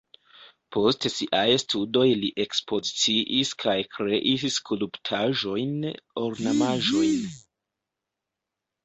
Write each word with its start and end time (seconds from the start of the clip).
Post 0.75 1.03
siaj 1.15 1.41
studoj 1.63 2.05
li 2.21 2.31
ekspoziciis 2.45 3.51
kaj 3.63 3.75
kreis 3.97 4.47
skulptaĵojn, 4.55 5.77
ornamaĵojn. 6.23 7.21